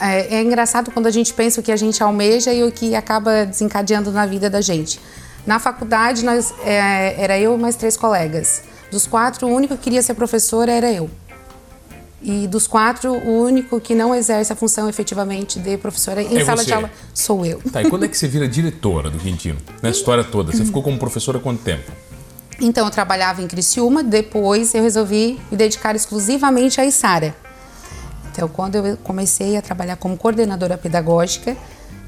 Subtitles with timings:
[0.00, 2.94] é, é engraçado quando a gente pensa o que a gente almeja e o que
[2.94, 5.00] acaba desencadeando na vida da gente.
[5.46, 8.62] Na faculdade, nós, é, era eu e mais três colegas.
[8.90, 11.08] Dos quatro, o único que queria ser professora era eu.
[12.22, 16.44] E dos quatro, o único que não exerce a função efetivamente de professora em É
[16.44, 16.66] sala você.
[16.66, 17.62] de aula sou eu.
[17.72, 19.58] Tá, e quando é que você vira diretora do Quintino?
[19.82, 20.52] Nessa história toda.
[20.52, 21.90] Você ficou como professora quanto tempo?
[22.60, 27.34] Então, eu trabalhava em Criciúma, depois eu resolvi me dedicar exclusivamente à Isara.
[28.32, 31.56] Então, quando eu comecei a trabalhar como coordenadora pedagógica,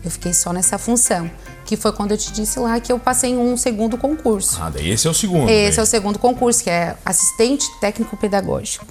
[0.05, 1.31] eu fiquei só nessa função,
[1.65, 4.59] que foi quando eu te disse lá que eu passei em um segundo concurso.
[4.61, 5.49] Ah, daí esse é o segundo.
[5.49, 5.85] Esse é daí.
[5.85, 8.87] o segundo concurso, que é assistente técnico pedagógico.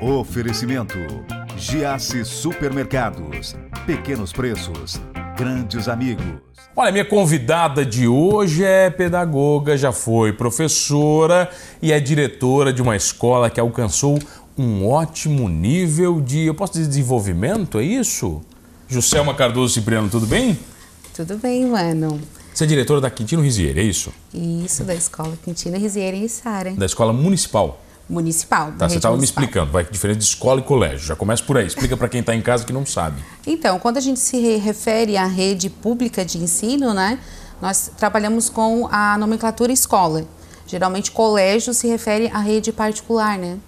[0.00, 0.96] Oferecimento:
[1.56, 3.56] Giasse Supermercados.
[3.86, 5.00] Pequenos preços,
[5.36, 6.45] grandes amigos.
[6.74, 12.94] Olha, minha convidada de hoje é pedagoga, já foi professora e é diretora de uma
[12.94, 14.18] escola que alcançou
[14.58, 18.42] um ótimo nível de, eu posso dizer, desenvolvimento, é isso?
[18.88, 20.58] Juscelma Cardoso Cipriano, tudo bem?
[21.14, 22.20] Tudo bem, mano.
[22.52, 24.12] Você é diretora da Quintino Rizieri, é isso?
[24.32, 26.72] Isso, da Escola Quintina Rizieri e Sara.
[26.72, 27.82] Da escola municipal.
[28.08, 28.72] Municipal.
[28.78, 31.06] Tá, você estava me explicando, vai diferente de escola e colégio.
[31.06, 31.66] Já começa por aí.
[31.66, 33.20] Explica para quem está em casa que não sabe.
[33.46, 37.18] Então, quando a gente se re- refere à rede pública de ensino, né,
[37.60, 40.24] nós trabalhamos com a nomenclatura escola.
[40.68, 43.58] Geralmente, colégio se refere à rede particular, né,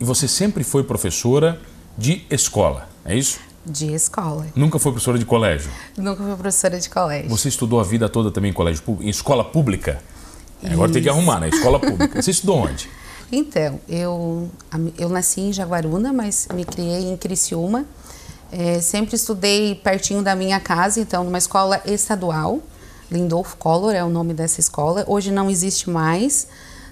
[0.00, 1.60] E você sempre foi professora
[1.96, 3.38] de escola, é isso?
[3.68, 4.46] de escola.
[4.54, 5.68] Nunca foi professora de colégio.
[5.96, 7.28] Nunca fui professora de colégio.
[7.30, 10.00] Você estudou a vida toda também em colégio público, em escola pública?
[10.62, 11.48] É, agora tem que arrumar, né?
[11.48, 12.22] Escola pública.
[12.22, 12.88] Você estudou onde?
[13.30, 14.48] Então, eu,
[14.98, 17.84] eu nasci em Jaguaruna, mas me criei em Criciúma.
[18.52, 22.60] É, sempre estudei pertinho da minha casa, então, numa escola estadual.
[23.10, 25.04] Lindolfo Collor é o nome dessa escola.
[25.06, 26.48] Hoje não existe mais.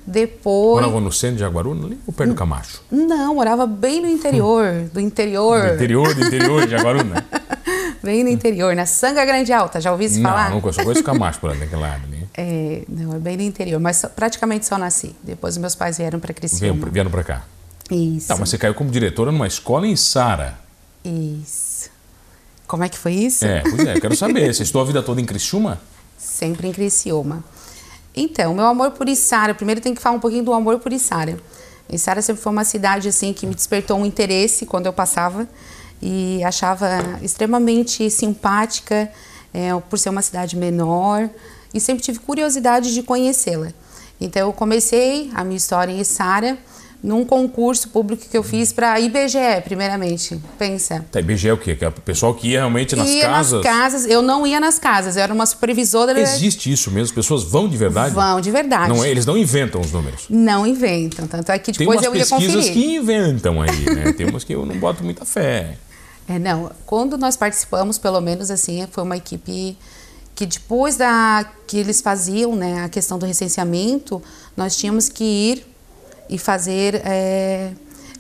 [0.07, 0.83] Depois.
[0.83, 2.83] Morava no centro de Jaguaruna, ali ou perto do Camacho?
[2.91, 5.69] Não, morava bem no interior, do interior.
[5.69, 7.25] Do interior, do interior de Jaguaruna?
[8.03, 10.51] Bem no interior, na Sanga Grande Alta, já ouvi isso falar?
[10.51, 12.03] Não, nunca, só conheço o Camacho por ali, daquele lado.
[12.37, 15.15] É, não, é bem no interior, mas praticamente só nasci.
[15.23, 16.73] Depois meus pais vieram para Criciúma.
[16.75, 17.45] Vieram, vieram pra cá.
[17.91, 18.29] Isso.
[18.29, 20.59] Tá, mas você caiu como diretora numa escola em Sara.
[21.05, 21.91] Isso.
[22.67, 23.45] Como é que foi isso?
[23.45, 24.53] É, pois é, eu quero saber.
[24.53, 25.81] Você estudou a vida toda em Criciúma?
[26.19, 27.45] Sempre em Criciúma.
[28.17, 31.39] Então, meu amor por Içara, primeiro tem que falar um pouquinho do amor por Içara.
[31.91, 35.49] Içara sempre foi uma cidade assim que me despertou um interesse quando eu passava
[36.01, 36.89] e achava
[37.23, 39.11] extremamente simpática
[39.53, 41.29] é, por ser uma cidade menor
[41.75, 43.69] e sempre tive curiosidade de conhecê-la.
[44.21, 46.57] Então, eu comecei a minha história em Içara
[47.03, 50.41] num concurso público que eu fiz para IBGE, primeiramente.
[50.59, 51.05] Pensa.
[51.13, 51.75] Tá, IBGE é o quê?
[51.75, 53.53] Que é o pessoal que ia realmente nas ia casas.
[53.53, 56.19] nas casas, eu não ia nas casas, eu era uma supervisora.
[56.19, 57.05] Existe isso mesmo?
[57.05, 58.15] As pessoas vão de verdade?
[58.15, 58.89] Vão, de verdade.
[58.89, 59.11] Não é?
[59.11, 60.25] Eles não inventam os números.
[60.31, 62.73] Não inventam, tanto é que Tem depois umas eu ia pesquisas conferir.
[62.73, 64.13] que inventam aí, né?
[64.15, 65.77] Tem umas que eu não boto muita fé.
[66.27, 69.77] É, não, quando nós participamos, pelo menos assim, foi uma equipe
[70.35, 74.23] que depois da que eles faziam, né, a questão do recenseamento,
[74.57, 75.67] nós tínhamos que ir
[76.29, 77.73] e fazer, é,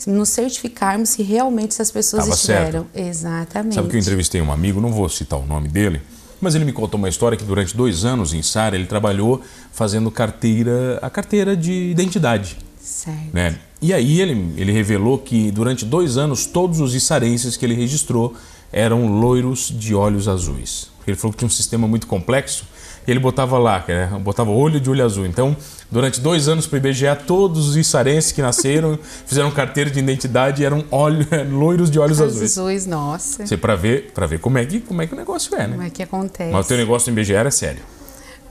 [0.06, 2.86] nos certificarmos se realmente essas pessoas Tava estiveram.
[2.94, 3.74] Exatamente.
[3.74, 6.00] Sabe que eu entrevistei um amigo, não vou citar o nome dele,
[6.40, 9.40] mas ele me contou uma história que durante dois anos em Sara ele trabalhou
[9.72, 12.58] fazendo carteira, a carteira de identidade.
[12.80, 13.30] Certo.
[13.32, 13.58] Né?
[13.80, 18.34] E aí ele, ele revelou que durante dois anos todos os içarenses que ele registrou
[18.70, 20.93] eram loiros de olhos azuis.
[21.06, 22.64] Ele falou que tinha um sistema muito complexo
[23.06, 24.06] e ele botava lá, né?
[24.22, 25.26] botava olho de olho azul.
[25.26, 25.54] Então,
[25.90, 30.62] durante dois anos para o IBGE, todos os içarenses que nasceram fizeram carteira de identidade
[30.62, 32.56] e eram olho, loiros de olhos azuis.
[32.58, 33.46] azuis, nossa.
[33.46, 35.72] Você para ver, para ver como é que como é que o negócio é, né?
[35.74, 36.52] Como é que acontece?
[36.52, 37.82] Mas o teu negócio no IBGE era sério.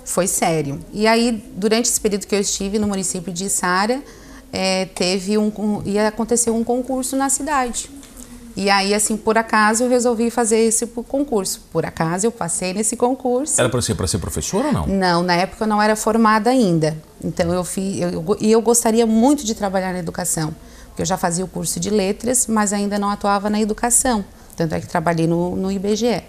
[0.06, 0.80] Foi sério.
[0.92, 4.04] E aí, durante esse período que eu estive no município de Sara,
[4.52, 7.90] é, teve um, um- ia acontecer um concurso na cidade.
[8.56, 11.62] E aí, assim, por acaso, eu resolvi fazer esse concurso.
[11.72, 13.60] Por acaso, eu passei nesse concurso.
[13.60, 14.86] Era para ser para ser professor ou não?
[14.86, 16.96] Não, na época eu não era formada ainda.
[17.24, 20.54] Então eu fiz, eu, eu- e eu gostaria muito de trabalhar na educação,
[20.90, 24.24] porque eu já fazia o curso de letras, mas ainda não atuava na educação.
[24.56, 26.22] Tanto é que trabalhei no, no IBGE.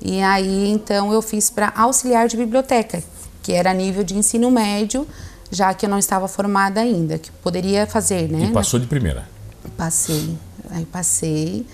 [0.00, 3.02] E aí então eu fiz para auxiliar de biblioteca,
[3.42, 5.04] que era nível de ensino médio,
[5.50, 8.46] já que eu não estava formada ainda, que poderia fazer, né?
[8.50, 9.26] E passou de primeira.
[9.76, 10.36] Passei.
[10.70, 11.66] Aí passei.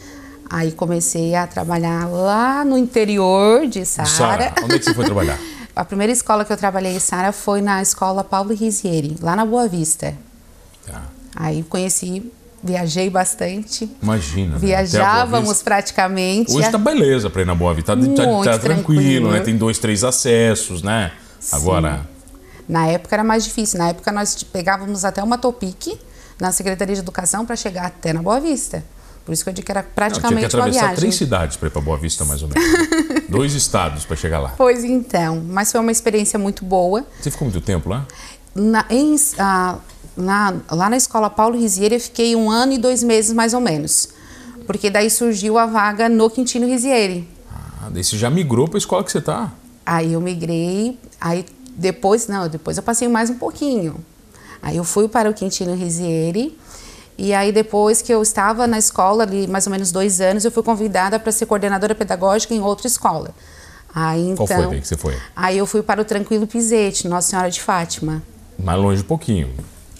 [0.51, 4.55] Aí comecei a trabalhar lá no interior de Sara, Sara.
[4.63, 5.39] onde é que você foi trabalhar?
[5.75, 9.47] A primeira escola que eu trabalhei em Sara foi na escola Paulo Rizieri, lá na
[9.47, 10.15] Boa Vista.
[10.87, 11.05] Tá.
[11.35, 12.31] Aí conheci,
[12.63, 13.91] viajei bastante.
[14.03, 14.53] Imagina.
[14.53, 14.59] né?
[14.59, 15.65] Viajávamos Vista.
[15.65, 16.53] praticamente.
[16.55, 17.97] Hoje tá beleza pra ir na Boa Vista.
[17.97, 19.33] Tá, tá- tá tranquilo, tranquilo.
[19.33, 19.41] né?
[19.41, 21.13] Tem dois, três acessos, né?
[21.51, 22.07] Agora,
[22.69, 23.79] Na época era mais difícil.
[23.79, 25.99] Na época nós pegávamos até uma Topic,
[26.43, 28.85] na Secretaria de Educação para chegar até na Boa Vista.
[29.25, 31.69] Por isso que eu digo que era Não, tinha praticamente que atravessar três cidades para
[31.69, 32.65] ir para Boa Vista, mais ou menos.
[33.31, 34.53] Dois estados para chegar lá.
[34.59, 37.07] Pois então, mas foi uma experiência muito boa.
[37.21, 38.05] Você ficou muito tempo lá?
[38.53, 39.77] Na, em, ah,
[40.17, 43.61] na- lá na escola Paulo Rizieri eu fiquei um ano e dois meses mais ou
[43.61, 44.09] menos.
[44.67, 47.29] Porque daí surgiu a vaga no Quintino Rizieri.
[47.49, 49.53] Ah, daí você já migrou para a escola que você tá.
[49.87, 51.47] Aí eu migrei, aí
[51.77, 54.05] depois, não, depois eu passei mais um pouquinho.
[54.63, 56.57] Aí eu fui para o Quintino Rizieri,
[57.19, 60.51] e aí depois que eu estava na escola, ali mais ou menos dois anos, eu
[60.51, 63.35] fui convidada para ser coordenadora pedagógica em outra escola.
[63.95, 64.47] Aí Qual então.
[64.47, 65.17] foi daí que você foi?
[65.37, 68.23] Aí eu fui para o Tranquilo Pisete, Nossa Senhora de Fátima.
[68.59, 69.51] Mais longe um pouquinho.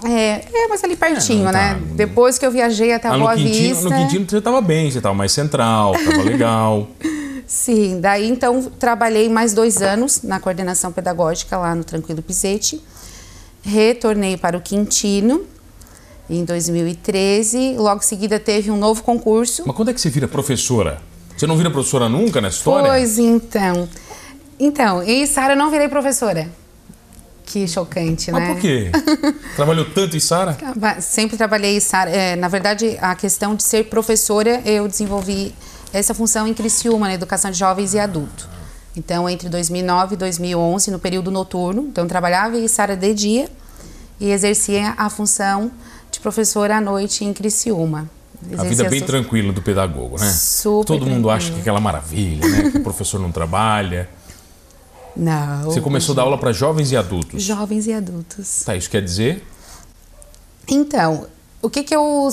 [0.05, 1.75] É, é mas ali pertinho, não, tá.
[1.75, 1.83] né?
[1.95, 3.91] Depois que eu viajei até a Ah, no Boa Quintino, Vista.
[3.91, 6.89] no Quintino você estava bem, você estava mais central, estava legal.
[7.47, 12.83] Sim, daí então trabalhei mais dois anos na coordenação pedagógica lá no Tranquilo Pisete.
[13.63, 15.47] Retornei para o Quintino
[16.29, 17.77] em 2013.
[17.77, 19.63] Logo em seguida teve um novo concurso.
[19.67, 21.01] Mas quando é que você vira professora?
[21.37, 22.89] Você não vira professora nunca nessa história?
[22.89, 23.89] Pois então.
[24.59, 26.49] Então, em Sara eu não virei professora.
[27.45, 28.55] Que chocante, Mas né?
[28.55, 28.91] por quê?
[29.57, 30.57] Trabalhou tanto em Sara?
[31.01, 32.11] Sempre trabalhei, Sara.
[32.11, 35.55] É, na verdade, a questão de ser professora, eu desenvolvi
[35.93, 38.49] essa função em Criciúma, na educação de jovens e adultos.
[38.97, 43.49] Então, entre 2009 e 2011, no período noturno, então trabalhava em Sara de dia
[44.21, 45.71] e exercia a função
[46.11, 48.09] de professora à noite em Criciúma.
[48.43, 50.31] A vida Exercia bem su- tranquila do pedagogo, né?
[50.31, 51.35] Super Todo mundo tranquila.
[51.35, 52.71] acha que é aquela maravilha, né?
[52.71, 54.09] Que o professor não trabalha.
[55.15, 55.65] Não.
[55.65, 57.43] Você começou a dar aula para jovens e adultos.
[57.43, 58.63] Jovens e adultos.
[58.65, 59.45] Tá, isso quer dizer?
[60.67, 61.27] Então,
[61.61, 62.29] o que que eu...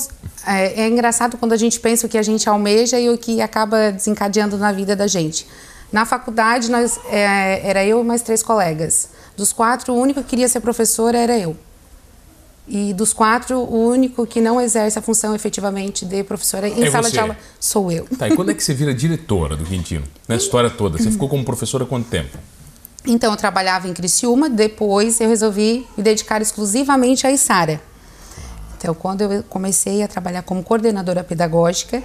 [0.47, 3.41] É, é engraçado quando a gente pensa o que a gente almeja e o que
[3.41, 5.45] acaba desencadeando na vida da gente.
[5.91, 9.09] Na faculdade, nós, é, era eu e mais três colegas.
[9.35, 11.55] Dos quatro, o único que queria ser professora era eu.
[12.67, 16.91] E dos quatro, o único que não exerce a função efetivamente de professora em É
[16.91, 17.11] sala você.
[17.13, 18.05] de aula sou eu.
[18.17, 20.05] Tá, e quando é que você vira diretora do Quintino?
[20.27, 20.97] Nessa história toda.
[20.99, 22.37] Você ficou como professora há quanto tempo?
[23.05, 27.81] Então, eu trabalhava em Criciúma, depois eu resolvi me dedicar exclusivamente à Isara.
[28.77, 32.03] Então, quando eu comecei a trabalhar como coordenadora pedagógica,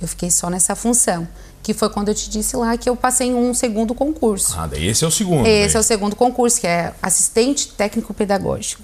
[0.00, 1.26] eu fiquei só nessa função,
[1.62, 4.54] que foi quando eu te disse lá que eu passei em um segundo concurso.
[4.58, 5.46] Ah, daí esse é o segundo.
[5.46, 5.80] Esse é daí.
[5.80, 8.82] o segundo concurso, que é assistente técnico pedagógico.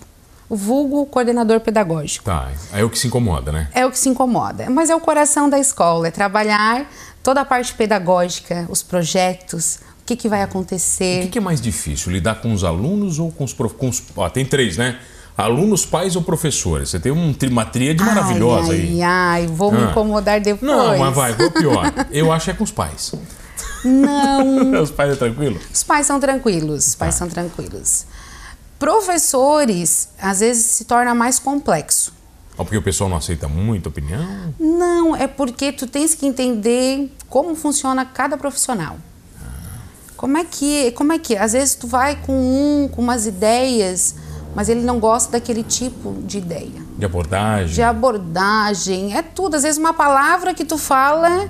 [0.48, 2.24] O vulgo coordenador pedagógico.
[2.24, 3.68] Tá, é o que se incomoda, né?
[3.74, 6.88] É o que se incomoda, mas é o coração da escola, é trabalhar
[7.22, 11.22] toda a parte pedagógica, os projetos, o que, que vai O acontecer.
[11.24, 13.52] que, que é mais difícil, lidar com os alunos ou com os...
[13.52, 14.98] prof- Com os ó, tem três, né?
[15.38, 16.88] Alunos, pais ou professores.
[16.90, 19.02] Você tem um, uma tríade maravilhosa ai, aí.
[19.02, 19.90] Ai, ai, vou me Ah.
[19.90, 20.68] incomodar depois.
[20.68, 21.92] Não, mas vai, o pior.
[22.10, 23.12] Eu acho que é com os pais.
[23.84, 25.60] Não, os pais é tranquilo?
[25.72, 27.04] os pais são tranquilos, os Tá.
[27.04, 28.04] pais são tranquilos.
[28.80, 32.12] Professores, às vezes se torna mais complexo.
[32.56, 34.52] Porque o pessoal não aceita muita opinião?
[34.58, 38.96] Não, é porque tu tens que entender como funciona cada profissional.
[40.16, 44.16] Como é que, como é que, às vezes tu vai com um, com umas ideias,
[44.58, 46.82] mas ele não gosta daquele tipo de ideia.
[46.98, 47.74] De abordagem?
[47.76, 49.54] De abordagem, é tudo.
[49.54, 51.48] Às vezes uma palavra que tu fala,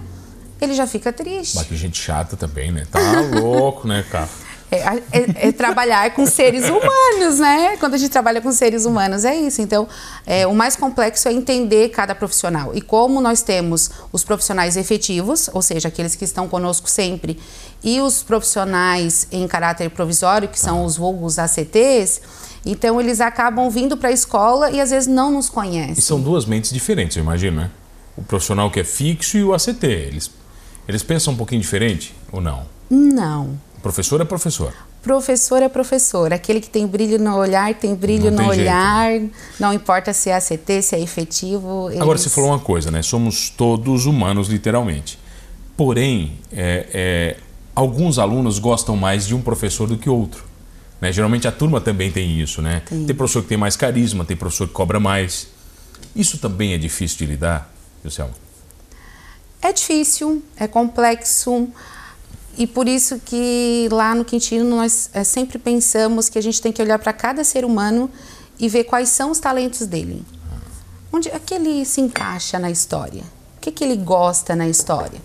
[0.60, 1.56] ele já fica triste.
[1.56, 2.87] Mas que gente chata também, né?
[2.93, 3.00] Tá
[3.40, 4.28] louco, né, cara?
[4.70, 4.76] É,
[5.10, 7.78] é- é trabalhar com seres humanos, né?
[7.78, 9.62] Quando a gente trabalha com seres humanos, é isso.
[9.62, 9.88] Então,
[10.26, 12.72] é, o mais complexo é entender cada profissional.
[12.75, 17.40] E como nós temos os profissionais efetivos, ou seja, aqueles que estão conosco sempre,
[17.82, 22.21] e os profissionais em caráter provisório, que são os vulgos ACTs,
[22.72, 25.94] então eles acabam vindo para a escola e às vezes não nos E conhecem.
[25.96, 27.70] são duas mentes diferentes, eu imagino, né?
[28.16, 29.84] O profissional que é fixo e o ACT.
[29.87, 30.30] Eles,
[30.88, 32.64] eles pensam um pouquinho diferente ou não?
[32.90, 33.58] Não.
[33.76, 34.72] O professor é professor.
[35.00, 38.60] Professor é professor, aquele que tem brilho no olhar, tem brilho Não no tem jeito,
[38.62, 39.20] olhar,
[39.60, 41.87] não importa se é ACT, se é efetivo.
[41.94, 43.00] Agora, eles- você falou uma coisa, né?
[43.02, 45.16] Somos todos humanos, literalmente.
[45.76, 47.37] Porém, é, é,
[47.75, 50.44] alguns alunos gostam mais de um professor do que outro.
[51.00, 51.12] Né?
[51.12, 52.83] Geralmente a turma também tem isso, né?
[52.87, 53.07] Tem.
[53.07, 55.49] Tem professor que tem mais carisma, tem professor que cobra mais.
[56.14, 57.73] Isso também é difícil de lidar,
[58.05, 58.33] Luciano?
[59.61, 61.69] É difícil, é complexo
[62.57, 66.73] e por isso que lá no Quintino nós é, sempre pensamos que a gente tem
[66.73, 68.11] que olhar para cada ser humano
[68.59, 70.25] e ver quais são os talentos dele.
[71.12, 73.23] Onde é que ele se encaixa na história?
[73.57, 75.21] O que, que ele gosta na história?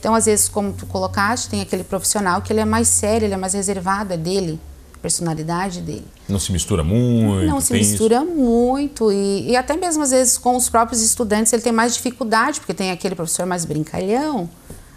[0.00, 3.34] Então, às vezes, como tu colocaste, tem aquele profissional que ele é mais sério, ele
[3.34, 4.58] é mais reservado, é dele,
[5.00, 6.06] personalidade dele.
[6.28, 7.46] Não se mistura muito?
[7.46, 7.90] Não se tem isso?
[7.92, 11.94] mistura muito e, e até mesmo às vezes com os próprios estudantes ele tem mais
[11.94, 14.48] dificuldade porque tem aquele professor mais brincalhão.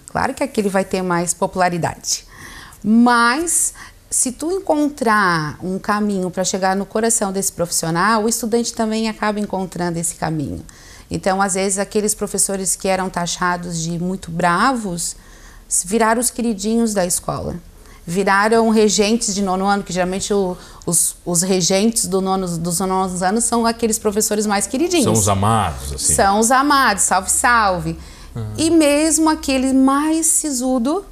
[0.08, 2.25] Claro que aquele vai ter mais popularidade,
[2.84, 3.74] mas
[4.10, 9.39] se tu encontrar um caminho para chegar no coração desse profissional, o estudante também acaba
[9.39, 10.65] encontrando esse caminho.
[11.10, 15.15] Então, às vezes, aqueles professores que eram taxados de muito bravos
[15.86, 17.55] viraram os queridinhos da escola.
[18.05, 23.22] Viraram regentes de nono ano, que geralmente o, os, os regentes do nono, dos nonos
[23.22, 25.03] anos são aqueles professores mais queridinhos.
[25.03, 26.15] São os amados, assim.
[26.15, 28.00] São os amados, salve, salve.
[28.36, 28.53] Uhum.
[28.58, 31.05] E mesmo aquele mais sisudo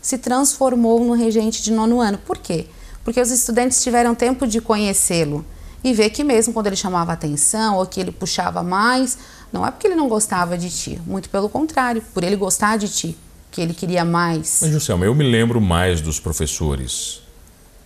[0.00, 2.18] se transformou no regente de nono ano.
[2.18, 2.66] Por quê?
[3.02, 5.44] Porque os estudantes tiveram tempo de conhecê-lo
[5.82, 9.18] e ver que mesmo quando ele chamava atenção ou que ele puxava mais,
[9.52, 12.88] não é porque ele não gostava de ti, muito pelo contrário, por ele gostar de
[12.88, 13.18] ti,
[13.54, 14.58] que ele queria mais.
[14.62, 17.22] Mas, Juscelma, eu me lembro mais dos professores,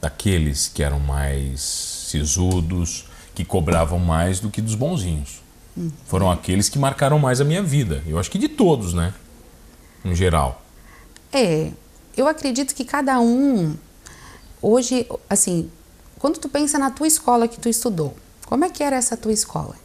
[0.01, 5.43] daqueles que eram mais sisudos, que cobravam mais do que dos bonzinhos.
[5.77, 5.91] Hum.
[6.07, 8.03] Foram aqueles que marcaram mais a minha vida.
[8.07, 9.13] Eu acho que de todos, né?
[10.03, 10.63] Em geral.
[11.31, 11.71] É,
[12.17, 13.77] eu acredito que cada um
[14.63, 15.71] hoje, assim,
[16.19, 19.33] quando tu pensa na tua escola que tu estudou, como é que era essa tua
[19.33, 19.77] escola?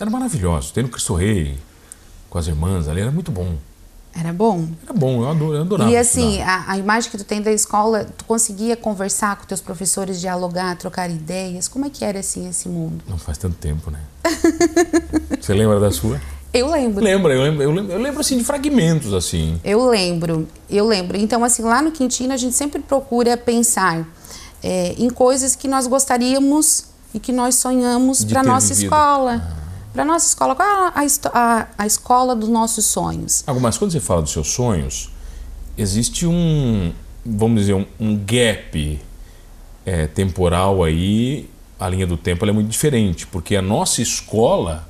[0.00, 0.72] Era maravilhoso.
[0.72, 1.56] Tem no Cristo Rei,
[2.28, 3.56] com as irmãs ali, era muito bom.
[4.14, 4.66] Era bom?
[4.84, 5.90] Era bom, eu adorava.
[5.90, 9.60] E assim, a, a, imagem que tu tem da escola, tu conseguia conversar com teus
[9.60, 11.66] professores, dialogar, trocar ideias?
[11.66, 13.02] Como é que era assim esse mundo?
[13.08, 14.00] Não faz tanto tempo, né?
[15.40, 16.20] Você lembra da sua?
[16.52, 17.02] Eu lembro.
[17.02, 19.58] Lembra, eu lembro, eu lembro, eu lembro assim de fragmentos assim.
[19.64, 21.16] Eu lembro, eu lembro.
[21.16, 24.06] Então assim, lá no Quintino a gente sempre procura pensar
[24.62, 28.84] é, em coisas que nós gostaríamos e que nós sonhamos para nossa vivido.
[28.84, 29.42] escola.
[29.42, 29.61] Ah.
[29.92, 33.44] Para nossa escola, qual é a, a, a escola dos nossos sonhos?
[33.46, 35.10] Algumas quando você fala dos seus sonhos,
[35.76, 36.92] existe um,
[37.24, 39.00] vamos dizer, um, um gap
[39.84, 44.88] é, temporal aí, a linha do tempo é muito diferente, porque a nossa escola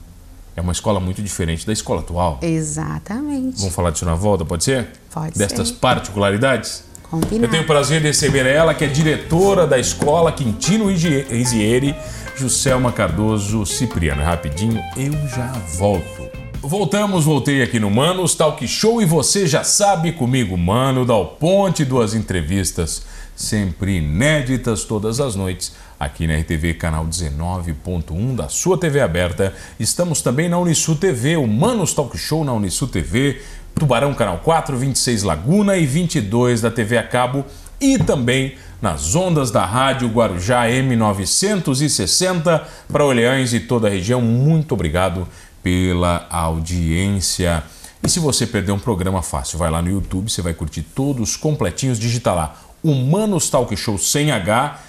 [0.54, 2.38] é uma escola muito diferente da escola atual.
[2.42, 3.58] Exatamente.
[3.58, 4.88] Vamos falar disso na volta, pode ser?
[5.12, 5.74] Pode Destas ser.
[5.74, 6.84] particularidades?
[7.12, 7.44] Combinado.
[7.44, 11.94] Eu tenho o prazer de receber ela, que é diretora da escola Quintino Risieri,
[12.38, 14.22] Juscelma Cardoso Cipriano.
[14.22, 16.30] Rapidinho, eu já volto.
[16.62, 21.84] Voltamos, voltei aqui no Manos Talk Show e você já sabe comigo, Mano Dal Ponte,
[21.84, 23.02] duas entrevistas
[23.42, 29.54] sempre inéditas todas as noites aqui na RTV canal 19.1 da sua TV aberta.
[29.78, 33.40] Estamos também na Unisul TV, o Manos Talk Show na Unisul TV,
[33.74, 37.44] Tubarão canal 4, 26 Laguna e 22 da TV a cabo
[37.80, 44.20] e também nas ondas da rádio Guarujá M960 para Orleães e toda a região.
[44.20, 45.26] Muito obrigado
[45.62, 47.62] pela audiência.
[48.02, 51.36] E se você perder um programa fácil, vai lá no YouTube, você vai curtir todos
[51.36, 54.80] completinhos, digita lá Humanos Talk Show sem H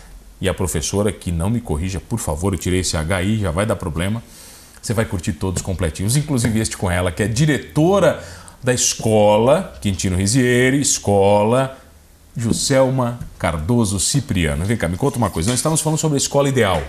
[0.42, 3.52] e a professora, que não me corrija, por favor, eu tirei esse H aí, já
[3.52, 4.24] vai dar problema.
[4.82, 8.22] Você vai curtir todos completinhos, inclusive este com ela, que é diretora
[8.64, 11.78] da escola Quintino Risieri, escola
[12.36, 14.66] Juscelma Cardoso Cipriano.
[14.66, 15.50] Vem cá, me conta uma coisa.
[15.50, 16.82] Nós estamos falando sobre a escola ideal,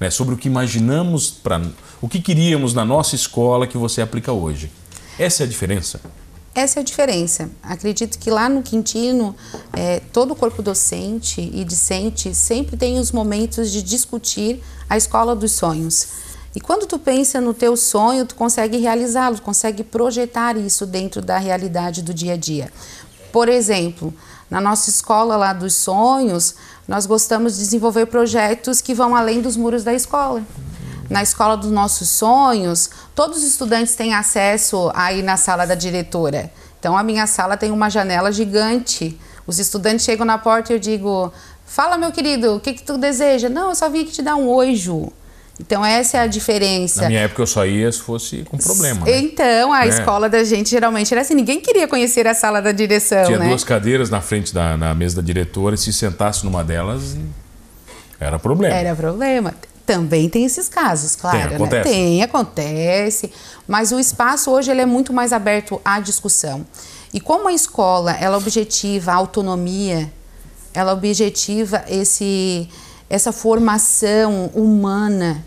[0.00, 0.10] né?
[0.10, 1.60] sobre o que imaginamos, para
[2.00, 4.70] o que queríamos na nossa escola que você aplica hoje.
[5.18, 6.00] Essa é a diferença?
[6.54, 7.50] Essa é a diferença.
[7.62, 9.36] Acredito que lá no Quintino,
[9.72, 15.36] é, todo o corpo docente e discente sempre tem os momentos de discutir a escola
[15.36, 16.08] dos sonhos.
[16.54, 21.38] E quando tu pensa no teu sonho, tu consegue realizá-lo, consegue projetar isso dentro da
[21.38, 22.72] realidade do dia a dia.
[23.32, 24.12] Por exemplo,
[24.50, 26.54] na nossa escola lá dos sonhos,
[26.88, 30.44] nós gostamos de desenvolver projetos que vão além dos muros da escola
[31.10, 36.50] na escola dos nossos sonhos, todos os estudantes têm acesso aí na sala da diretora.
[36.78, 39.20] Então a minha sala tem uma janela gigante.
[39.44, 41.32] Os estudantes chegam na porta e eu digo:
[41.66, 44.36] "Fala, meu querido, o que que tu deseja?" "Não, eu só vim aqui te dar
[44.36, 45.12] um oi, Ju."
[45.60, 47.02] Então essa é a diferença.
[47.02, 49.04] Na minha época eu só ia se fosse com problema.
[49.04, 49.18] Né?
[49.18, 49.88] Então a é.
[49.88, 53.24] escola da gente geralmente era assim, ninguém queria conhecer a sala da direção.
[53.26, 53.48] Tinha né?
[53.48, 57.16] duas cadeiras na frente da na mesa da diretora e se sentasse numa delas
[58.18, 58.74] era problema.
[58.74, 59.54] Era problema.
[59.86, 61.38] Também tem esses casos, claro.
[61.38, 61.56] Tem, né?
[61.56, 61.88] acontece.
[61.88, 61.94] Né?
[61.94, 63.32] Tem, acontece.
[63.66, 66.66] Mas o espaço hoje ele é muito mais aberto à discussão.
[67.12, 70.12] E como a escola ela objetiva a autonomia,
[70.72, 72.68] ela objetiva esse,
[73.08, 75.44] essa formação humana,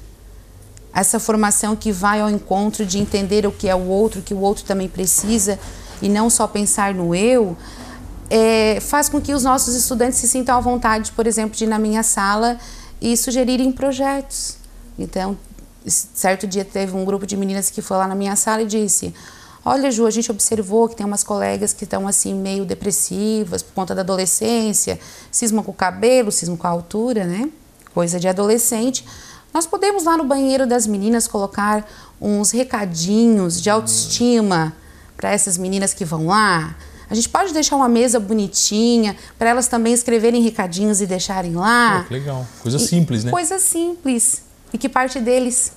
[0.94, 4.40] essa formação que vai ao encontro de entender o que é o outro, que o
[4.40, 5.60] outro também precisa,
[6.02, 7.58] e não só pensar no eu,
[8.30, 11.68] é, faz com que os nossos estudantes se sintam à vontade, por exemplo, de ir
[11.68, 12.58] na minha sala
[13.02, 14.58] e sugerirem projetos.
[14.98, 15.38] Então,
[15.88, 19.14] certo dia teve um grupo de meninas que foi lá na minha sala e disse:
[19.66, 23.74] Olha, Ju, a gente observou que tem umas colegas que estão assim meio depressivas por
[23.74, 25.00] conta da adolescência,
[25.32, 27.50] cisma com o cabelo, cisma com a altura, né?
[27.94, 29.06] Coisa de adolescente.
[29.54, 31.86] Nós podemos lá no banheiro das meninas colocar
[32.20, 34.74] uns recadinhos de autoestima
[35.16, 36.76] para essas meninas que vão lá.
[37.10, 42.04] A gente pode deixar uma mesa bonitinha para elas também escreverem recadinhos e deixarem lá.
[42.08, 42.48] Que legal.
[42.62, 43.30] Coisa simples, né?
[43.30, 44.42] Coisa simples
[44.74, 45.74] e que parte deles.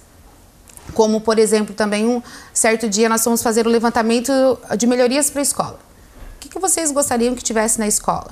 [0.94, 2.22] Como, por exemplo, também um
[2.54, 4.32] certo dia nós fomos fazer o levantamento
[4.78, 5.78] de melhorias para a escola.
[6.36, 8.30] O que, que vocês gostariam que tivesse na escola?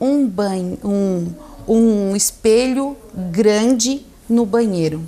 [0.00, 1.32] Um banho, um,
[1.66, 2.96] um espelho
[3.30, 5.02] grande no banheiro.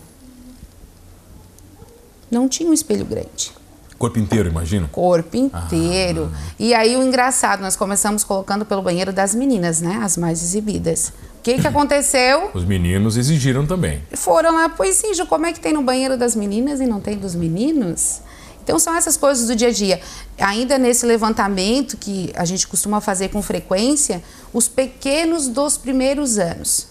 [2.31, 3.53] Não tinha um espelho grande.
[3.99, 4.89] Corpo inteiro, imagino.
[4.89, 6.31] Corpo inteiro.
[6.35, 6.39] Ah.
[6.59, 10.01] E aí o engraçado, nós começamos colocando pelo banheiro das meninas, né?
[10.03, 11.13] As mais exibidas.
[11.39, 12.51] O que, que aconteceu?
[12.53, 14.03] Os meninos exigiram também.
[14.13, 17.01] Foram lá, pois sim, Ju, como é que tem no banheiro das meninas e não
[17.01, 18.21] tem dos meninos?
[18.65, 20.01] Então são essas coisas do dia a dia.
[20.39, 26.89] Ainda nesse levantamento que a gente costuma fazer com frequência, os pequenos dos primeiros anos,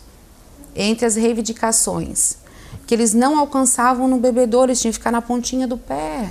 [0.75, 2.37] entre as reivindicações,
[2.85, 6.29] que eles não alcançavam no bebedouro, eles tinham que ficar na pontinha do pé.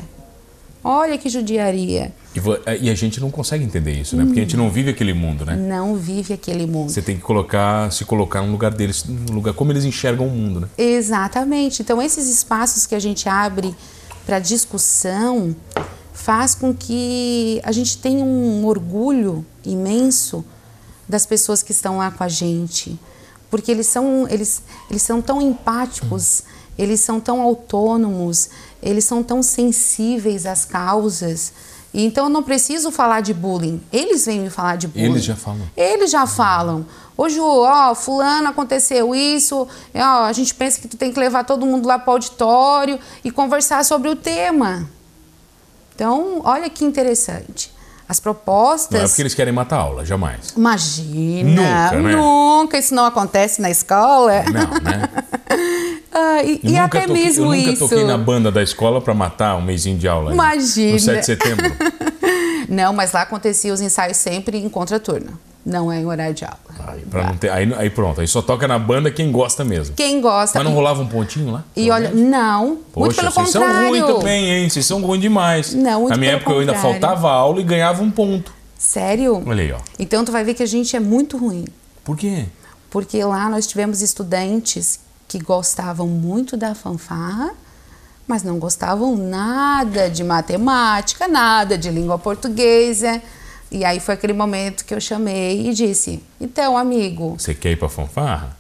[0.84, 2.12] Olha que judiaria.
[2.34, 4.24] E, e, a gente não consegue entender isso, né?
[4.24, 5.54] Porque a gente não vive aquele mundo, né?
[5.54, 6.90] Não vive aquele mundo.
[6.90, 10.30] Você tem que colocar, se colocar no lugar deles, no lugar como eles enxergam o
[10.30, 10.68] mundo, né?
[10.76, 11.82] Exatamente.
[11.82, 13.74] Então esses espaços que a gente abre
[14.24, 15.54] para discussão
[16.12, 20.44] faz com que a gente tenha um orgulho imenso
[21.08, 22.98] das pessoas que estão lá com a gente,
[23.50, 26.44] porque eles são eles eles são tão empáticos,
[26.78, 28.48] eles são tão autônomos,
[28.82, 31.52] eles são tão sensíveis às causas.
[31.92, 33.82] E então eu não preciso falar de bullying.
[33.92, 35.10] Eles vêm me falar de bullying.
[35.10, 35.70] Eles já falam.
[35.76, 36.86] Eles já falam.
[37.16, 41.44] Ô Ju, ó, fulano aconteceu isso, ó, a gente pensa que tu tem que levar
[41.44, 44.88] todo mundo lá para o auditório e conversar sobre o tema.
[45.94, 47.72] Então, olha que interessante.
[48.08, 48.98] As propostas.
[48.98, 50.50] Não é porque eles querem matar a aula, jamais.
[50.56, 51.92] Imagina!
[51.92, 52.16] Nunca, né?
[52.16, 54.42] Nunca, isso não acontece na escola.
[54.44, 55.08] Não, né?
[56.14, 57.88] Ah, e, e até toquei, mesmo eu nunca isso.
[57.88, 60.32] toquei na banda da escola para matar um mêsinho de aula.
[60.32, 60.92] Imagina.
[60.92, 61.72] No 7 de setembro.
[62.68, 65.38] não, mas lá acontecia os ensaios sempre em contraturno.
[65.64, 66.58] Não é em horário de aula.
[66.92, 69.94] Aí, não ter, aí, aí, pronto, aí só toca na banda quem gosta mesmo.
[69.94, 70.58] Quem gosta.
[70.58, 71.64] Mas não rolava um pontinho lá?
[71.74, 72.78] E olha, não.
[72.92, 73.76] Poxa, muito pelo vocês contrário.
[73.76, 74.68] são ruins também, hein?
[74.68, 75.74] Vocês são ruins demais.
[75.74, 77.00] Não, Na minha época eu ainda contrário.
[77.00, 78.52] faltava aula e ganhava um ponto.
[78.78, 79.42] Sério?
[79.46, 79.78] Olha aí, ó.
[79.98, 81.64] Então tu vai ver que a gente é muito ruim.
[82.04, 82.46] Por quê?
[82.90, 87.52] Porque lá nós tivemos estudantes que gostavam muito da fanfarra,
[88.26, 93.22] mas não gostavam nada de matemática, nada de língua portuguesa.
[93.72, 97.76] E aí foi aquele momento que eu chamei e disse: Então, amigo, Você quer ir
[97.76, 98.56] pra fanfarra?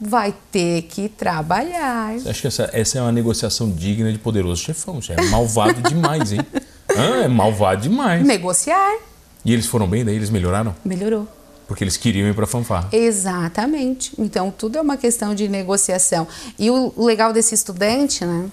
[0.00, 2.14] vai ter que trabalhar.
[2.26, 4.98] Acho que essa, essa é uma negociação digna de poderoso chefão.
[4.98, 6.40] Isso é malvado demais, hein?
[6.96, 8.24] Ah, é malvado demais.
[8.24, 8.98] Negociar.
[9.44, 10.76] E eles foram bem, daí eles melhoraram?
[10.84, 11.26] Melhorou.
[11.66, 12.88] Porque eles queriam ir pra fanfarra.
[12.92, 14.12] Exatamente.
[14.16, 16.28] Então, tudo é uma questão de negociação.
[16.56, 18.48] E o legal desse estudante, né?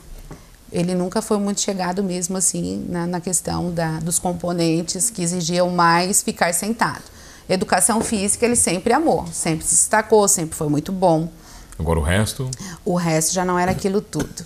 [0.72, 5.70] Ele nunca foi muito chegado mesmo assim na, na questão da, dos componentes que exigiam
[5.70, 7.04] mais ficar sentado.
[7.50, 11.30] Educação física ele sempre amou, sempre se destacou, sempre foi muito bom.
[11.78, 12.50] Agora o resto.
[12.86, 14.46] O resto já não era aquilo tudo.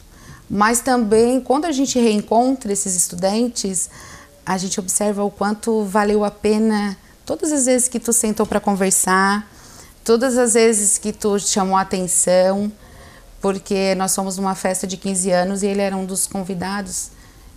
[0.49, 3.89] Mas também, quando a gente reencontra esses estudantes,
[4.45, 8.59] a gente observa o quanto valeu a pena todas as vezes que tu sentou para
[8.59, 9.49] conversar,
[10.03, 12.71] todas as vezes que tu chamou a atenção,
[13.45, 17.11] porque nós fomos numa festa de 15 anos e ele era um dos convidados.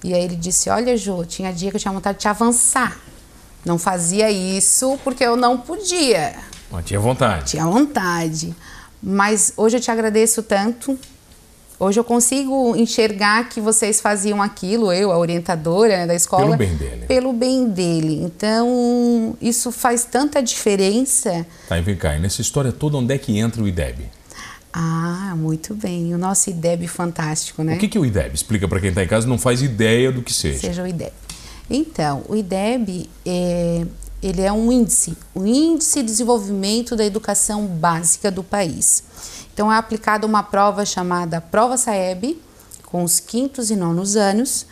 [0.05, 3.01] E aí ele disse: Olha, Ju, tinha dia que eu tinha vontade de te avançar.
[3.64, 6.35] Não fazia isso porque eu não podia.
[6.70, 7.53] Mas tinha vontade.
[7.53, 8.55] Tinha vontade.
[9.03, 10.98] Mas hoje eu te agradeço tanto.
[11.81, 16.44] Hoje eu consigo enxergar que vocês faziam aquilo, eu, a orientadora né, da escola.
[16.44, 17.07] Pelo bem dele.
[17.07, 18.22] Pelo bem dele.
[18.24, 21.46] Então, isso faz tanta diferença.
[21.66, 24.17] Tá, e vem cá, e nessa história toda, onde é que entra o IDEB?
[24.81, 26.14] Ah, muito bem.
[26.14, 27.75] O nosso IDEB fantástico, né?
[27.75, 28.33] O que, que é o IDEB?
[28.33, 30.61] Explica para quem está em casa não faz ideia do que seja.
[30.61, 31.12] Seja o IDEB.
[31.69, 33.85] Então, o IDEB é,
[34.23, 39.03] ele é um índice, o Índice de Desenvolvimento da Educação Básica do país.
[39.53, 42.41] Então, é aplicada uma prova chamada Prova Saeb,
[42.85, 44.64] com os quintos e nonos anos,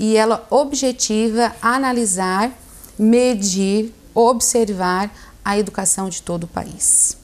[0.00, 2.50] e ela objetiva analisar,
[2.98, 5.14] medir, observar
[5.44, 7.22] a educação de todo o país.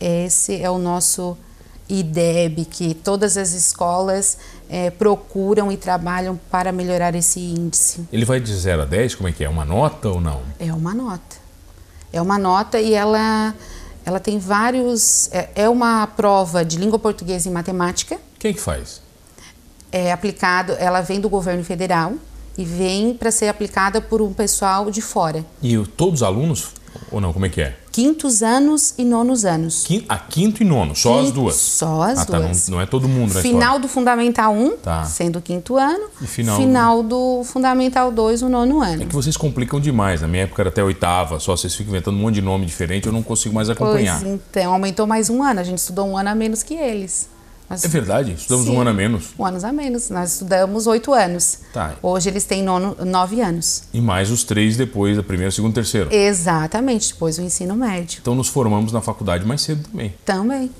[0.00, 1.36] Esse é o nosso
[1.88, 8.06] IDEB, que todas as escolas é, procuram e trabalham para melhorar esse índice.
[8.12, 9.48] Ele vai de 0 a 10, como é que é?
[9.48, 10.42] Uma nota ou não?
[10.58, 11.36] É uma nota.
[12.12, 13.54] É uma nota e ela,
[14.04, 15.28] ela tem vários.
[15.32, 18.18] É, é uma prova de língua portuguesa e matemática.
[18.38, 19.02] Quem que faz?
[19.90, 22.14] É aplicado, ela vem do governo federal
[22.56, 25.44] e vem para ser aplicada por um pessoal de fora.
[25.62, 26.68] E todos os alunos?
[27.10, 27.32] Ou não?
[27.32, 27.76] Como é que é?
[27.94, 29.86] Quintos anos e nonos anos.
[30.08, 31.54] A quinto e nono, só as Quinto- duas.
[31.54, 32.68] Só as ah, tá, não, duas.
[32.68, 35.04] não é todo mundo na Final do Fundamental 1, Tá.
[35.04, 36.06] sendo o quinto ano.
[36.20, 39.04] E final do Fundamental 2, o nono ano.
[39.04, 40.20] É que vocês complicam demais.
[40.22, 43.06] Na minha época era até oitava, só vocês ficam inventando um monte de nome diferente,
[43.06, 44.18] eu não consigo mais acompanhar.
[44.20, 45.60] Pois então, aumentou mais um ano.
[45.60, 47.28] A gente estudou um ano a menos que eles.
[47.68, 48.76] Nós- É verdade, estudamos Sim.
[48.76, 49.30] um ano a menos.
[49.38, 50.10] Um ano a menos.
[50.10, 51.58] Nós estudamos oito anos.
[51.72, 51.94] Tá.
[52.02, 53.84] Hoje eles têm nono, nove anos.
[53.92, 56.12] E mais os três depois da primeira, segundo, terceiro.
[56.14, 58.18] Exatamente, depois o ensino médio.
[58.20, 60.14] Então nos formamos na faculdade mais cedo também.
[60.24, 60.70] Também.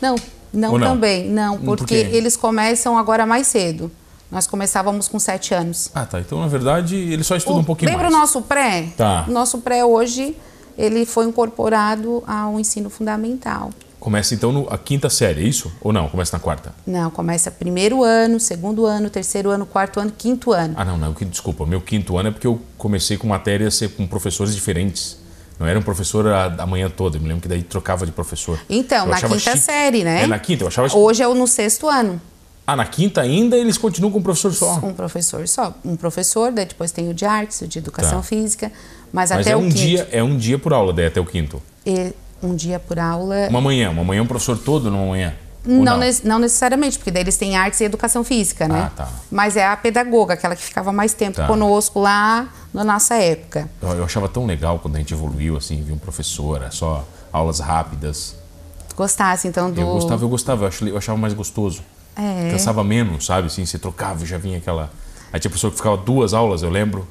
[0.00, 0.14] Não,
[0.52, 0.86] não, Ou não?
[0.88, 1.28] também.
[1.28, 2.16] Não, Por porque quê?
[2.16, 3.90] eles começam agora mais cedo.
[4.30, 5.90] Nós começávamos com sete anos.
[5.94, 6.18] Ah, tá.
[6.20, 8.14] Então, na verdade, ele só estuda um pouquinho Lembra mais.
[8.16, 8.88] o nosso pré?
[8.96, 9.24] Tá.
[9.28, 10.36] O nosso pré hoje,
[10.76, 13.70] ele foi incorporado ao ensino fundamental.
[14.06, 15.72] Começa então no, a quinta série, é isso?
[15.80, 16.08] Ou não?
[16.08, 16.72] Começa na quarta?
[16.86, 20.74] Não, começa primeiro ano, segundo ano, terceiro ano, quarto ano, quinto ano.
[20.76, 21.12] Ah, não, não.
[21.12, 21.66] Desculpa.
[21.66, 25.18] Meu quinto ano é porque eu comecei com matérias com professores diferentes.
[25.58, 27.16] Não era um professor a, a manhã toda.
[27.16, 28.60] Eu me lembro que daí trocava de professor.
[28.70, 29.58] Então, Eu na quinta chique.
[29.58, 30.22] série, né?
[30.22, 30.96] É na quinta, eu achava.
[30.96, 32.20] Hoje é o no sexto ano.
[32.64, 34.74] Ah, na quinta ainda eles continuam com o professor só.
[34.84, 35.74] Um professor só.
[35.84, 38.22] Um professor, daí depois tem o de artes, o de educação Tá.
[38.22, 38.70] física,
[39.12, 39.74] mas, Mas até é o um quinto.
[39.74, 41.60] dia, é um dia por aula, daí até o quinto.
[41.84, 43.46] E um dia por aula.
[43.48, 45.34] Uma manhã, uma manhã um professor todo numa manhã.
[45.64, 45.98] Não, não.
[45.98, 48.84] nec- não necessariamente, porque daí eles têm artes e educação física, né?
[48.86, 49.08] Ah, tá.
[49.30, 51.46] Mas é a pedagoga, aquela que ficava mais tempo Tá.
[51.48, 53.68] conosco lá na nossa época.
[53.82, 57.04] Eu, eu achava tão legal quando a gente evoluiu, assim, vi um professor, é só
[57.32, 58.36] aulas rápidas.
[58.96, 59.80] Gostasse, então, do.
[59.80, 61.82] Eu gostava, eu gostava, eu achava, eu achava mais gostoso.
[62.14, 62.50] É.
[62.52, 63.48] Cansava menos, sabe?
[63.48, 64.88] Assim, você trocava e já vinha aquela.
[65.32, 67.06] Aí tinha professor que ficava duas aulas, eu lembro.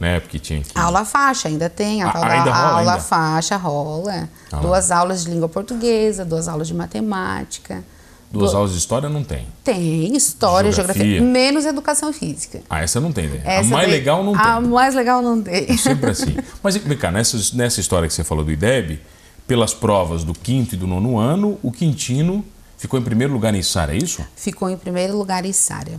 [0.00, 0.20] Né?
[0.20, 0.78] Porque tinha que.
[0.78, 2.02] Aula faixa, ainda tem.
[2.02, 3.02] A da ainda rola, aula ainda?
[3.02, 4.28] faixa rola.
[4.52, 4.56] Ah.
[4.58, 7.82] Duas aulas de língua portuguesa, duas aulas de matemática.
[8.30, 9.46] Duas Du- aulas de história não tem.
[9.64, 11.02] Tem história, Geografia.
[11.02, 12.60] geografia, menos educação física.
[12.68, 13.40] Ah, essa não tem, né?
[13.44, 14.68] a Essa mais daí- legal não A tem.
[14.68, 15.76] mais legal não tem.
[15.78, 16.36] Sempre assim.
[16.62, 19.00] Mas vem cá, nessa, nessa história que você falou do IDEB,
[19.46, 22.44] pelas provas do quinto e do nono ano, o Quintino
[22.76, 24.22] ficou em primeiro lugar em Sara, é isso?
[24.36, 25.98] Ficou em primeiro lugar em Sária.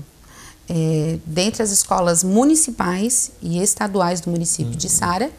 [0.71, 5.32] É, dentre as escolas municipais e estaduais do município de Sara,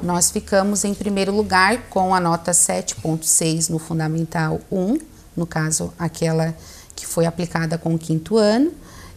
[0.00, 4.98] nós ficamos em primeiro lugar com a nota 7.6 no Fundamental 1,
[5.36, 6.54] no caso, aquela
[6.94, 8.70] que foi aplicada com o quinto ano,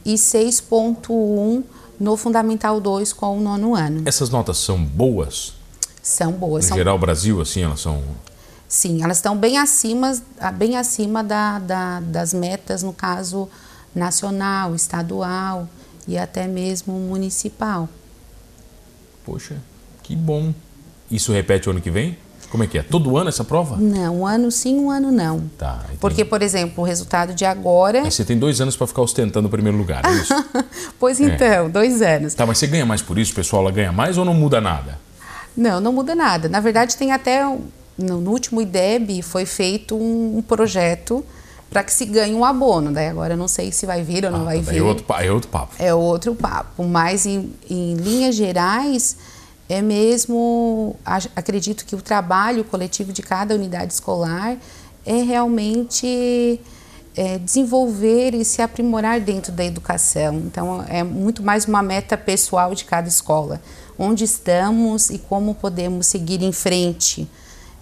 [0.04, 1.64] e 6.1
[2.00, 4.02] no Fundamental 2 com o nono ano.
[4.06, 5.54] Essas notas são boas?
[6.02, 8.02] São boas, No são geral, Brasil, assim, elas são.
[8.68, 10.18] Sim, elas estão bem acima,
[10.56, 13.48] bem acima da, da- das metas, no caso
[13.94, 15.68] nacional, estadual
[16.08, 17.88] e até mesmo municipal.
[19.26, 19.58] Poxa,
[20.04, 20.54] que bom.
[21.10, 22.18] Isso repete o ano que vem?
[22.50, 22.84] Como é que é?
[22.84, 23.78] Todo ano essa prova?
[23.78, 25.50] Não, um ano sim, um ano não.
[25.58, 25.86] Tá.
[26.00, 28.02] Porque, por exemplo, o resultado de agora.
[28.02, 30.34] Aí você tem dois anos para ficar ostentando o primeiro lugar, é isso?
[31.00, 32.34] pois então, dois anos.
[32.34, 33.34] tá, mas você ganha mais por isso?
[33.36, 35.00] Pessoal lá ganha mais ou não muda nada?
[35.56, 36.50] Não, não muda nada.
[36.50, 37.44] Na verdade, tem até.
[37.98, 41.24] No, no último IDEB foi feito um, um projeto
[41.70, 42.92] para que se ganhe um abono.
[42.92, 44.80] Daí agora eu não sei se vai vir ou não Ah, vai daí vir.
[44.80, 45.74] é outro, é outro papo.
[45.80, 46.84] é outro papo.
[46.84, 49.16] Mas em, em linhas gerais,
[49.68, 50.96] é mesmo.
[51.36, 54.58] Acredito que o trabalho coletivo de cada unidade escolar
[55.06, 56.60] é realmente
[57.16, 60.36] é, desenvolver e se aprimorar dentro da educação.
[60.36, 63.62] Então, é muito mais uma meta pessoal de cada escola.
[63.98, 67.28] Onde estamos e como podemos seguir em frente.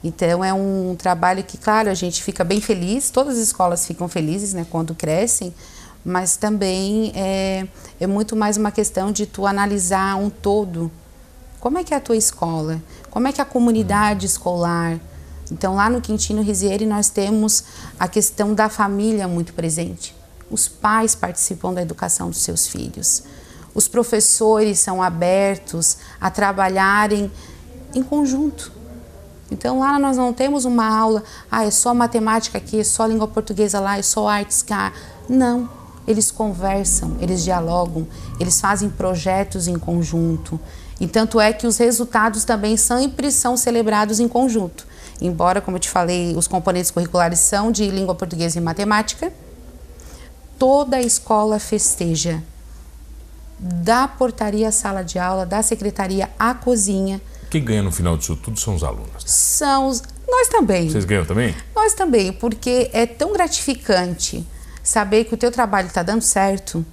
[0.03, 4.07] Então é um trabalho que, claro, a gente fica bem feliz, todas as escolas ficam
[4.07, 5.53] felizes né, quando crescem,
[6.05, 7.67] mas também é,
[7.99, 10.91] é muito mais uma questão de tu analisar um todo.
[11.59, 12.81] Como é que é a tua escola?
[13.09, 14.99] Como é que é a comunidade escolar?
[15.51, 17.63] Então lá no Quintino Rizieri nós temos
[17.99, 20.15] a questão da família muito presente.
[20.49, 23.23] Os pais participam da educação dos seus filhos.
[23.73, 27.31] Os professores são abertos a trabalharem
[27.93, 28.76] em conjunto.
[29.49, 33.27] Então lá nós não temos uma aula, ah, é só matemática aqui, é só língua
[33.27, 34.91] portuguesa lá, é só artes cá.
[35.29, 35.69] Não,
[36.07, 38.07] eles conversam, eles dialogam,
[38.39, 40.59] eles fazem projetos em conjunto.
[40.99, 44.85] E tanto é que os resultados também sempre são celebrados em conjunto.
[45.21, 49.31] Embora, como eu te falei, os componentes curriculares são de língua portuguesa e matemática,
[50.57, 52.43] toda a escola festeja.
[53.59, 57.19] Da portaria à sala de aula, da secretaria à cozinha,
[57.57, 59.23] Quem ganha no final disso tudo são os alunos.
[59.25, 60.03] são os.
[60.27, 60.89] Nós também.
[60.89, 61.55] Vocês ganham também?
[61.75, 64.45] Nós também, porque é tão gratificante
[64.83, 66.85] saber que o teu trabalho está dando certo.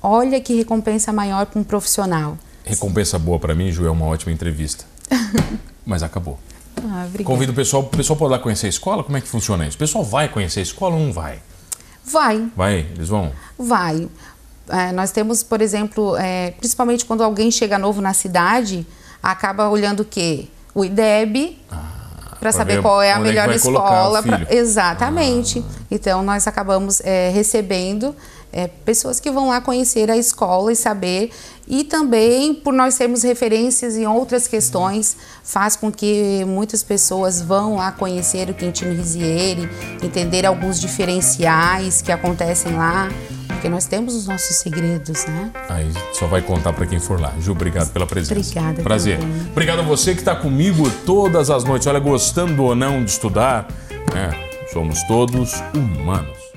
[0.00, 2.38] Olha que recompensa maior para um profissional.
[2.64, 4.84] Recompensa boa para mim, Ju, é uma ótima entrevista.
[5.84, 6.38] Mas acabou.
[6.84, 7.06] Ah.
[7.24, 9.02] Convido o pessoal, o pessoal pode lá conhecer a escola?
[9.02, 9.76] Como é que funciona isso?
[9.76, 11.40] O pessoal vai conhecer a escola ou não vai?
[12.04, 13.32] Vai, Vai, eles vão?
[13.58, 14.08] vai.
[14.68, 18.86] É, nós temos, por exemplo, é, principalmente quando alguém chega novo na cidade,
[19.22, 20.46] acaba olhando o quê?
[20.74, 24.22] o IDEB, para pra saber ver qual é a é melhor escola.
[24.22, 24.48] pra- filho.
[24.50, 24.54] Ah.
[24.54, 25.64] Exatamente.
[25.90, 28.14] Então, nós acabamos é, recebendo
[28.52, 31.30] é, pessoas que vão lá conhecer a escola e saber.
[31.66, 37.76] E também, por nós termos referências em outras questões, faz com que muitas pessoas vão
[37.76, 39.68] lá conhecer o Quintino Risieri,
[40.02, 43.08] entender alguns diferenciais que acontecem lá.
[43.60, 45.50] Porque nós temos os nossos segredos, né?
[45.68, 47.30] Aí só vai contar para quem for lá.
[47.38, 48.32] Ju, obrigado pela presença.
[48.32, 49.18] Obrigada Prazer.
[49.18, 49.48] também.
[49.50, 51.86] Obrigado a você que está comigo todas as noites.
[51.86, 53.68] Olha, gostando ou não de estudar,
[54.14, 54.30] né?
[54.72, 56.49] somos todos humanos.